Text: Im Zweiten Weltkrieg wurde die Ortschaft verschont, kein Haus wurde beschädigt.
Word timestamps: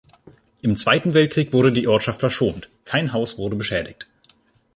Im 0.63 0.77
Zweiten 0.77 1.13
Weltkrieg 1.13 1.53
wurde 1.53 1.71
die 1.71 1.87
Ortschaft 1.87 2.21
verschont, 2.21 2.69
kein 2.85 3.13
Haus 3.13 3.37
wurde 3.37 3.55
beschädigt. 3.55 4.07